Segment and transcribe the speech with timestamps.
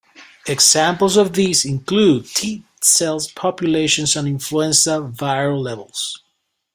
[0.47, 6.23] Examples of these include T-cell populations and influenza viral levels.